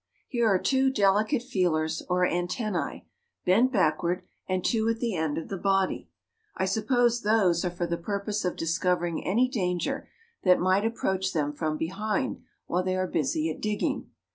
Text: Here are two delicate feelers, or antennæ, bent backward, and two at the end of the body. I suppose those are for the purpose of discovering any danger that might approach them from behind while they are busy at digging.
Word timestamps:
Here 0.29 0.47
are 0.47 0.57
two 0.57 0.89
delicate 0.89 1.43
feelers, 1.43 2.01
or 2.09 2.27
antennæ, 2.27 3.03
bent 3.45 3.71
backward, 3.71 4.23
and 4.47 4.65
two 4.65 4.89
at 4.89 4.99
the 4.99 5.15
end 5.15 5.37
of 5.37 5.47
the 5.47 5.59
body. 5.59 6.09
I 6.57 6.65
suppose 6.65 7.21
those 7.21 7.63
are 7.63 7.69
for 7.69 7.85
the 7.85 7.97
purpose 7.99 8.43
of 8.43 8.55
discovering 8.55 9.23
any 9.23 9.47
danger 9.47 10.09
that 10.43 10.57
might 10.59 10.85
approach 10.85 11.33
them 11.33 11.53
from 11.53 11.77
behind 11.77 12.41
while 12.65 12.81
they 12.83 12.95
are 12.95 13.05
busy 13.05 13.51
at 13.51 13.61
digging. 13.61 14.09